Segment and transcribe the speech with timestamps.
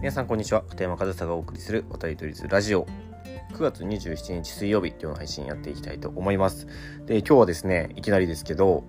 [0.00, 0.62] 皆さんこんにちは。
[0.62, 2.86] 片山和沙がお送りする渡り鳥ズラジオ。
[3.52, 6.66] 9月27日水曜日今日の配信やっていきたいと思います。
[7.04, 8.84] で今日はですねいきなりですけど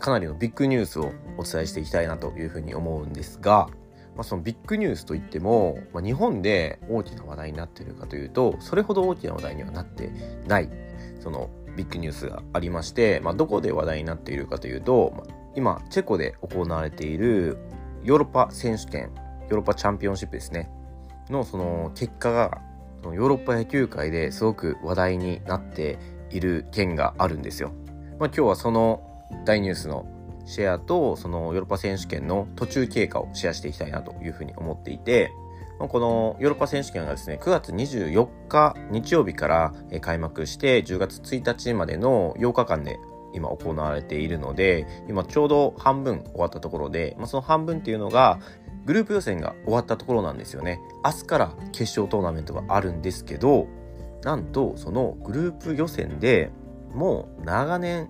[0.00, 3.68] かなりのビッグニュースをお伝えしていきたいなというふうに思うんですが
[4.16, 10.10] まあ、そのビッグニュースといっても、まあ、日本で大きな話題になっているかというとそれほど大きな話題にはなって
[10.46, 10.70] ない
[11.20, 17.58] そのビッグニュースがありまして、まあ、どこで話題になっているかというと、まあ、今チェコで行われている
[18.04, 19.10] ヨーロッパ選手権
[19.44, 20.70] ヨーロッパチャンピオンシップですね
[21.30, 22.60] のその結果が
[23.02, 25.98] ヨーロッパ野球界ですごく話題になって
[26.30, 27.72] いる件があるんですよ。
[28.18, 29.02] まあ、今日はその
[29.44, 30.06] 大ニュースの
[30.46, 35.30] シェアとそのヨーロッパ選手権の途中経過をシェアしていきたいなというふうに思っていて、
[35.78, 42.98] このヨーロッパ選手権がですね、9月24日日曜日から開幕して10月1日までの8日間で
[43.34, 48.38] 今行われているので、今ちょうど半分終わったところで、まあ、その半分っていうのが
[48.84, 50.80] グループ予選が終わったところなんですよね。
[51.04, 53.66] 明日から決勝トーナメントがあるんですけど、
[54.22, 56.50] なんとそのグループ予選で
[56.94, 58.08] もう長年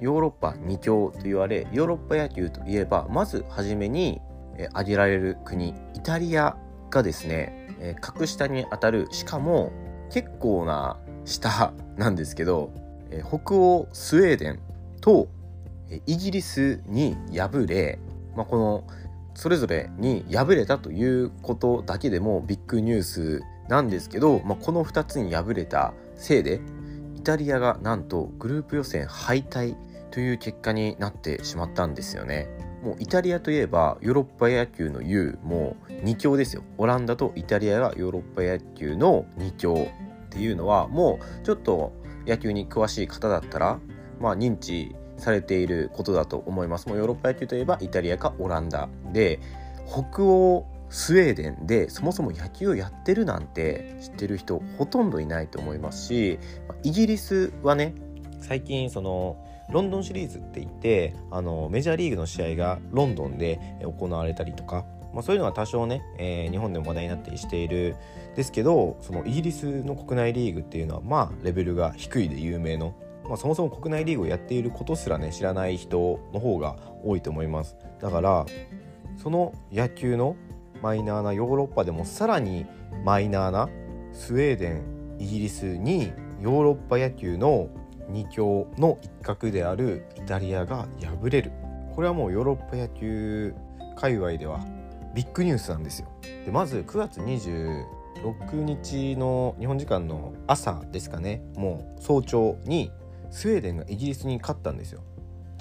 [0.00, 4.20] ヨーロッパ2強と言われ、ヨーロッパ野球といえば、まず初めに
[4.72, 6.56] 挙げられる国、イタリア
[6.90, 9.72] がですね、格下にあたる、しかも
[10.10, 12.70] 結構な下なんですけど、
[13.26, 14.60] 北欧スウェーデン
[15.00, 15.28] と
[16.06, 17.98] イギリスに敗れ、
[18.36, 18.84] まあ、この
[19.38, 26.60] それぞれに敗れたということだけでもビッグニュースなんですけど、まあ、この2つに敗れたせいで
[27.14, 29.76] イタリアがなんとグループ予選敗退
[30.10, 32.48] という結果になってしまったんですよね。
[32.82, 36.64] もうイタリアといえばヨーロッパ野球の U も2強ですよ。
[36.76, 39.88] オランダとイタリアがヨーロッパ野球の2強
[40.26, 41.92] っていうのはもうちょっと
[42.26, 43.78] 野球に詳しい方だったら
[44.18, 46.88] まあ認知されていることだと思います。
[46.88, 49.40] もうヨーロッパ野球といえばイタリアかオランダで
[49.86, 56.38] 北欧スウェーデンでそもそも野球をやってるなんて知ってる人ほとんどいないと思いますし
[56.82, 57.94] イギリスはね
[58.40, 59.36] 最近その
[59.70, 67.96] ロンドンシリーズって言ってあのメジャーリーグの試合がロンドンで行われたりとか、まあ、そういうのは多少ね、えー、日本でも話題になったりしている
[68.34, 72.94] ですけどそのイギリスの国内リーグっていうのはまあレベルが低いで有名の
[73.28, 77.76] まあ、そもそも国内リーグをやっていることすらね知らない人の方が多いと思います。
[78.00, 78.46] だから
[79.16, 80.36] その野球の
[80.82, 82.66] マイナーなヨーロッパでもさらに
[83.04, 83.68] マイナーな
[84.12, 87.68] スウェーデンイギリスにヨーロッパ野球の
[88.10, 90.86] 2強の一角であるイタリアが
[91.20, 91.52] 敗れる。
[91.94, 93.54] これはもうヨーロッパ野球
[93.96, 94.60] 界隈では
[95.14, 96.08] ビッグニュースなんですよ。
[96.46, 101.42] でまず9月26日の日本時間の朝ですかね。
[101.56, 102.92] もう早朝に
[103.30, 105.02] スウェーデンがイギリスに勝ったんですよ。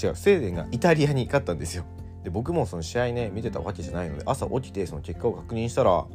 [0.01, 1.85] 違うスウェーデンがイタリアに勝ったんですよ。
[2.23, 6.05] で僕もその試合ね見てたわけじゃないので朝起きてその結果を確認したら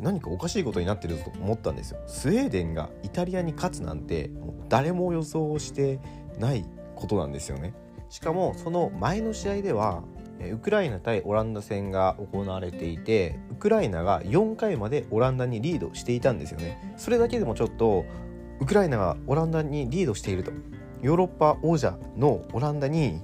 [0.00, 2.00] 何かおかしいことになってると思ったんですよ。
[2.06, 6.00] スウェーデンがイタリアに勝つなんてもう誰も予想して
[6.38, 6.64] ない
[6.94, 7.74] ことなんですよね。
[8.08, 10.02] しかもその前の試合では
[10.52, 16.94] ウクライナ対オランダ戦が行われていてウクライナが4回までオランダにリードしていたんですよね。
[16.96, 18.04] それだけでもちょっと
[18.60, 20.52] ウクライナがオランダにリードしていると。
[21.02, 23.20] ヨーロッパ王者のオランダに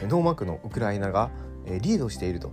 [0.00, 1.30] ノーマークのウクライナが
[1.64, 2.50] リードしていると。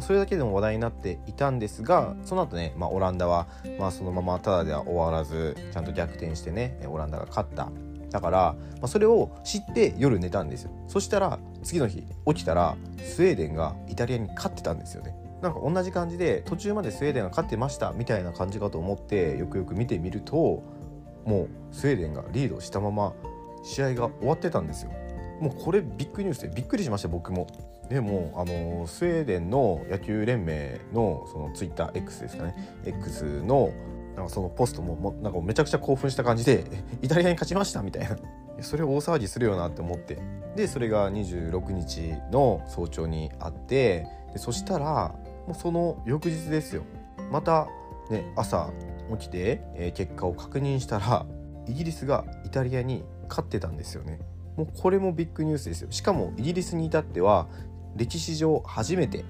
[0.00, 3.46] それだけでも話題になっていたんですがその後ね、まあ、オランダは、
[3.78, 7.70] まあ、そのままただでは終わらずちゃんと逆転してねオランダが勝った。
[8.10, 10.70] だから、まあ、それを知って夜寝たんですよ。
[10.88, 15.14] そしたら次の日起きたらスウェーデンがイタリアに勝ってたんですよね。
[15.42, 20.62] なんか同じ感じで途中までスウェーデンが勝ってましたみたいな感じかと思ってよくよく見てみると
[21.24, 23.12] もうスウェーデンがリードしたまま
[23.64, 24.92] 試合が終わってたんですよ。
[25.40, 27.48] もうこれビッグニュースでびっくりしました僕も。
[27.88, 32.54] でもあのスウェーデンの野球連盟のそのツイッター X ですかね。
[32.84, 33.72] X の
[34.16, 36.64] なんかそのポストももなんかめちゃくちゃ興奮した感じで
[37.02, 38.16] イタリアに勝ちましたみたいな。
[38.60, 40.18] それを大騒ぎするよなって思って。
[40.54, 45.12] でそれが26日の早朝にあってでそしたら
[45.48, 46.82] もうその翌日ですよ。
[47.32, 47.66] また
[48.08, 48.70] ね朝
[49.18, 51.26] 起きて、えー、結果を確認したら
[51.66, 53.04] イギリスがイタリアに
[53.34, 54.20] 勝ってたんですよね。
[54.56, 55.90] もうこれもビッグニュースですよ。
[55.90, 57.48] しかもイギリスに至っては
[57.96, 59.24] 歴史上初めて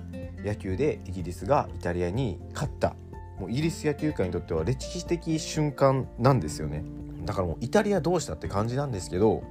[0.44, 2.94] 野球でイギリスがイタリアに勝った。
[3.38, 6.84] もうイギリス野球界にとっては歴史的瞬間なんですよね。
[7.24, 9.42] だからもうイタリアどうしたって感じなんですけど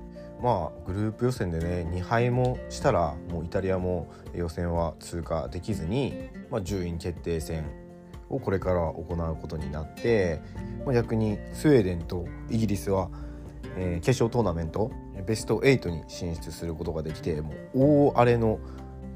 [0.41, 7.65] まあグループ予選でね2敗もしたらもうイタリアも予選は通過できずに、まあ、順位決定戦
[8.29, 10.41] をこれから行うことになって、
[10.85, 13.09] まあ、逆にスウェーデンとイギリスは
[13.77, 14.91] えー、決勝トーナメント
[15.25, 18.59] ベスト8に進出することができてもう大荒れの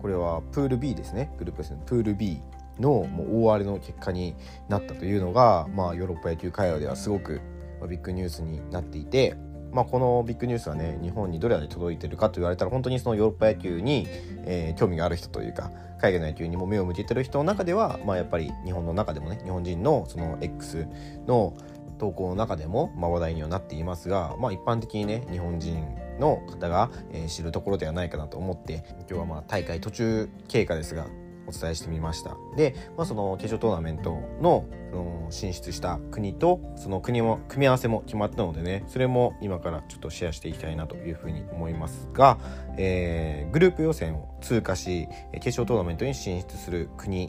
[0.01, 1.33] これはプール B ですね。
[1.37, 2.41] グループですねプール B
[2.79, 4.35] のもう大荒れの結果に
[4.69, 7.41] なったというのが、まあ、ヨーロッパ野球界隈ではすごく
[7.89, 9.35] ビッグニュースになっていて、
[9.71, 14.07] まあ、このビッグニュースはね日本にどれだけ届いてるかと言われたら本当にそのヨーロッパ野球に、
[14.45, 20.87] えー、興味がある人というか海外の野球にも目を向けてる人の中では、まあ、やっぱり日本の中でもね日本人のその X
[21.27, 21.55] の
[21.97, 25.85] 投稿の中でも、まあ、話題にはなっていますが、まあ、一般的にね日本人
[26.19, 31.07] の方が、えー、知るところではないかなと思って今日はまあ大会途中経過ですが
[31.47, 32.35] お伝えしてみました。
[32.57, 42.37] で、まあ、その決勝トーナメントのその進出した国とその国も組み合わせも決まったのでねそれも今からちょっとシェアしていきたいなというふうに思いますが、
[42.77, 47.27] えー、グループ予選を通過し決勝トーナメントに進出する国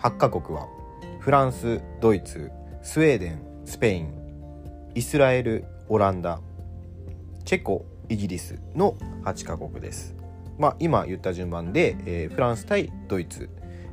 [0.00, 0.68] 8カ国は
[1.18, 2.50] フランスドイツ
[2.82, 4.14] スウェーデンスペイン
[4.94, 6.40] イスラエルオランダ
[7.44, 10.16] チェコイギリスの8カ国です。
[10.58, 13.50] まあ、今言った順番で、えー、フランス対ドイツ、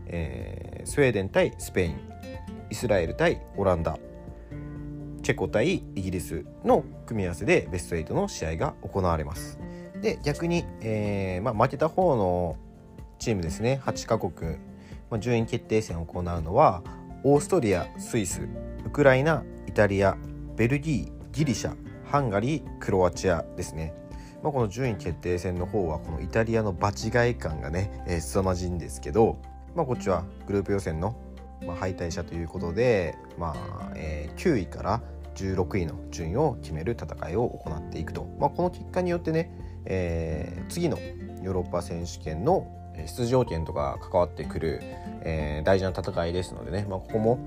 [0.08, 2.00] えー、スウェーデン対スペイン
[2.70, 4.00] イスラエル対オランダ
[5.22, 9.60] チェコ対イギリスの組み合わせでベスト8の試合が行われます。
[10.02, 12.56] で逆に、えーまあ、負けた方の
[13.20, 14.52] チームですね8カ国、
[15.10, 16.82] まあ、順位決定戦を行うのは
[17.26, 18.48] オーストリアスイス
[18.86, 19.44] ウクライナ
[19.76, 20.18] タリア
[20.56, 21.76] ベルギーギリシャ
[22.06, 23.94] ハンガリークロアチアですね。
[24.42, 29.38] まあ、この順位決定戦の方はこのイタリアの場違い感がね、えー、凄まじいんですけど、
[29.76, 31.18] まあ、こっちはグループ予選の、
[31.66, 35.02] まあ、敗退者ということで、まあえー、9位から
[35.36, 39.52] 16位の順位を決める戦いを行っていくと、まあ、この結果によってね、
[39.86, 40.98] えー、次の
[41.44, 42.72] ヨーロッパ選手権の
[43.08, 44.80] 出場権とか関わってくる、
[45.22, 47.40] えー、大事な戦いですのでね、まあ、ここも、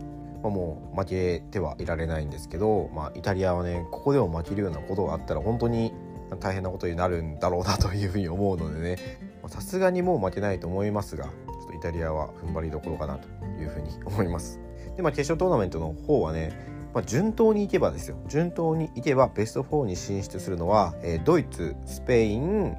[0.43, 5.93] まあ、もう負けてはいられないんですけど、まあ、イタリアはねここでも負けるようなことがあったら本当に
[6.41, 11.31] 大変なことになるんだろうなというふうに思うのでねさすがにもう負けないと思いますがちょ
[11.65, 13.29] っとイタリアは踏ん張りどころかなと
[13.61, 14.61] いうふうに思います。
[14.97, 22.77] でまあ決勝トーナメントの方はねまあ、順当にいけばですよ順当にいけばベスト4に進出するのは、えー、ドイツスペイン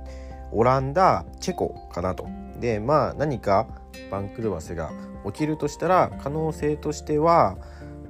[0.51, 2.27] オランダチェコかなと。
[2.59, 3.67] でまあ何か
[4.11, 4.91] 番狂わせが
[5.25, 7.57] 起きるとしたら可能性としては、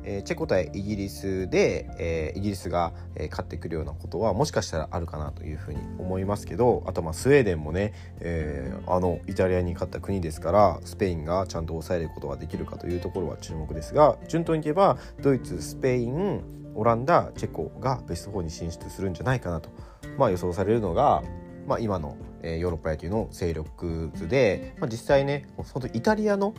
[0.04, 19.70] えー、チェコ対イギリスで、えー、イギリスが、えー、勝ってくるようなことはもしかしたらあるかなというふうに思いますけどあとまあスウェーデンもね、えー、あのイタリアに勝った国ですからスペインがちゃんと抑えることができるかというところは注目ですが順当にいけばドイツスペインオランダチェコがベスト4に進出するんじゃないかなと、
[20.18, 21.24] まあ、予想されるのが、
[21.70, 26.56] まあ、今の、えー、ヨーロッパ野球の勢力図で、まあ、実際ね本当イタリアの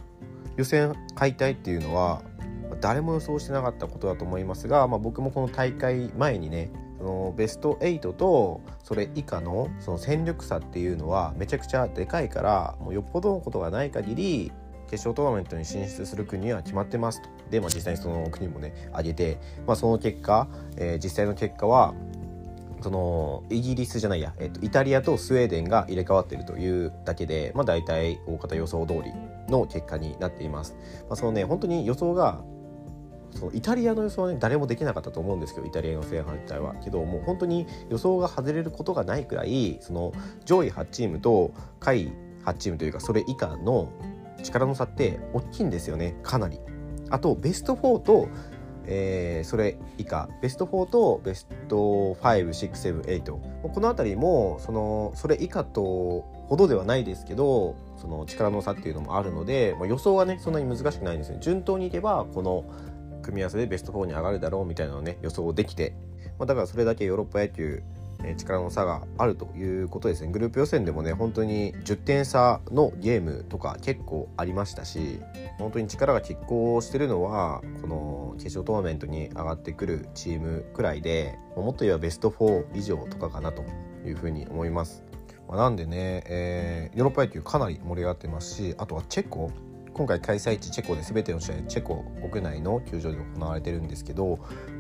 [0.57, 2.23] 予選敗退っていうのは
[2.81, 14.53] 誰も予想してなかったことだと思いますが、まあ、僕もこの大会前にねそのベスト8とそれ以下のその戦力差っていうのはめちゃくちゃでかいからもうよっぽどのことがない限り
[14.91, 17.29] 決勝トーナメントに進出する国は決まってますと。
[17.49, 21.95] で、まあ、実際にその国もね挙げて、まあ、その結果、えー、実際の結果は
[22.83, 29.13] そのイギリスじゃないや、えっと、イタリアとスウェーデンが入れ替わってるというだけで、まあ、大体大方予想通り
[29.49, 30.77] の結果になっています。
[31.09, 32.43] まあ、そのね本当に予想が
[33.33, 40.13] そのイタリアの予想はね誰もできなかったと思うんですけどイタリアの正反対はけどもう本当に予想が外れることがないくらいその
[40.45, 42.13] 上位8チームと下位
[42.45, 43.93] 8チームというかそれ以下の
[44.43, 46.59] 力の差って大きいんですよねかなり。
[47.11, 48.29] あとベスト4と、
[48.91, 50.29] えー、それ以下。
[50.43, 62.65] ベスト4とベスト56788この辺りもそのそれ以下とほどではないですけどその力の差っていうのもあるので、まあ、予想はねそんなに難しくないんですね順当にいけばこの
[63.23, 65.95] 組み合わせでベスト4に上がるだろうみたいなのをね予想できて、
[66.39, 67.83] まあ、だからそれだけヨーロッパ野球
[68.37, 75.21] 力の差があるということですねグループ予選でもね本当に10点差のゲームとか結構ありましたし
[75.59, 83.65] 本当に力が拮抗してるのはこの決勝トーナメントに上がってくるチームくらいでもっと言えばベスト4以上とかかなと
[84.07, 85.05] いうふうに思います。
[85.49, 89.51] ま、なんでね、えー、ヨーロッパ野球かなり盛り上がってますしあとはチェコ
[90.01, 94.39] 今回開催地チェコで全ての試合チェコ国内の球場で行われてるんですけど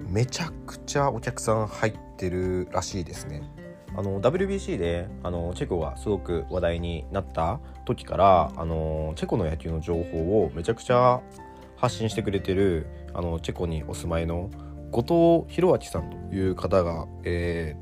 [0.08, 3.42] めちゃくちゃお客さん入ってるらしいですね。
[3.94, 11.20] あの WBC であのチェコがすごく話題になった時からあのチェコの野球の情報をめちゃくちゃ
[11.76, 14.48] 発信してくれてるあのチェコにお住まいの
[14.90, 17.76] 後藤弘明さんという方が、え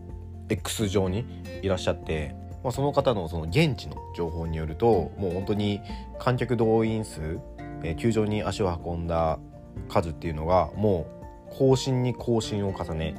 [0.49, 1.25] ー、X 上に
[1.63, 5.81] いらっしゃってまあ、その方のその現地の情報によるともう本当に
[6.19, 7.41] 観客動員数、
[7.83, 9.39] えー、球場に足を運んだ
[9.89, 11.07] 数っていうのがも
[11.51, 13.15] う更新に更新を重ね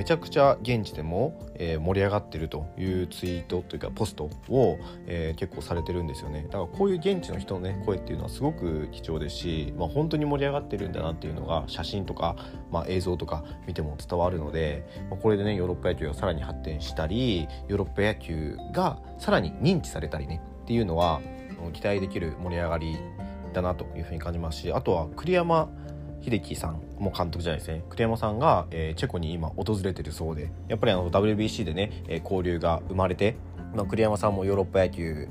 [0.00, 6.44] めちゃくちゃ現地でも、えー、盛り上がってるというツイートというかポストを、えー、結構されてるんですよね。
[6.44, 12.34] だからこういう現地の人の、ね、声っていうのはすごく貴重ですし、まあ、本当に盛り上がってるんだなっていうのが写真とか、
[12.70, 21.20] まあ、映像とか見ても伝わるので、まあ、これでねヨーロッパ野球がさらに発展したりヨーロッパ野球がさらに認知されたりねっていうのは
[21.74, 22.96] 期待できる盛り上がり
[23.52, 25.68] だなというふうに感じますしあとは栗山
[26.22, 27.82] 秀樹さんも監督じゃないですね。
[27.88, 33.36] 栗山さんが、えー、チェコに今訪れてるそうでやっぱりあの WBC でね、えー、交流が生まれて、
[33.74, 35.28] まあ、栗山さんもヨーロッパ野球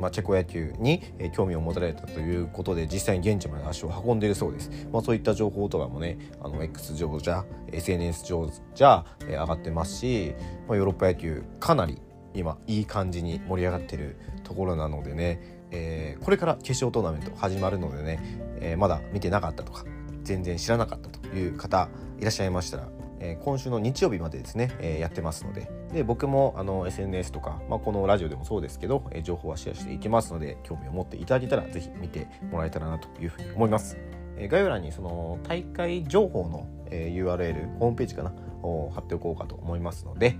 [0.00, 10.34] まあ、チェコ野球に、え、興味を持たれたということで実際に現地まで足を運んでいるそうです、まあ、そういった情報とかもねあの X 上じゃ SNS 上じゃ、え、上がってますし、
[10.66, 12.00] まあ、ヨーロッパ野球かなり
[12.32, 18.18] 今いい感じに盛り上がってるところなのでねえー、これから決勝トーナメント始まるのでね、
[18.60, 19.84] えー、まだ見てなかったとか
[20.22, 33.96] 全然知らなかったという方いらっしゃいましたら、えー、今週の日曜日までですね、えやってますのでで僕もあの SNS とか、まあ、このラジオでもそうですけど、え情報はシェアしていきますので興味を持っていただけたら是非見てもらえたらなというふうに思います。
[34.36, 40.36] え概要欄にその大会情報の、え URL ホームページかなを貼っておこうかと思いますので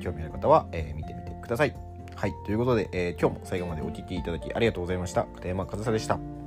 [0.00, 1.92] 興味ある方は、え見てみてください。
[2.14, 2.34] はい。
[2.44, 5.24] ということで、えー、今日も最後までお聴きいただきありがとうございました。
[5.24, 6.41] 片山和沙でした。